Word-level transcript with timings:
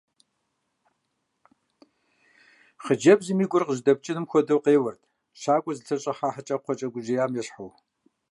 Хъыджэбзым 2.83 3.39
и 3.43 3.45
гур 3.51 3.63
къыжьэдэпкӀыным 3.67 4.25
хуэдэу 4.29 4.63
къеуэрт, 4.63 5.01
щакӀуэр 5.39 5.75
зылъэщӀыхьа 5.77 6.29
хьэкӀэкхъуэкӀэ 6.33 6.87
гужьеям 6.93 7.31
ещхьу. 7.41 7.71